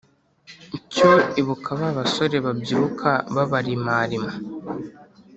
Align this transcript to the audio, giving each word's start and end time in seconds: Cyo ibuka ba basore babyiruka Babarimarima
Cyo 0.93 1.11
ibuka 1.41 1.69
ba 1.79 1.89
basore 1.97 2.35
babyiruka 2.45 3.09
Babarimarima 3.35 4.31